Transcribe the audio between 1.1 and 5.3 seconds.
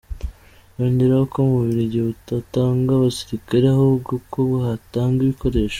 ko u Bubiligi butatanga abasirikare ahubwo ko bwatanga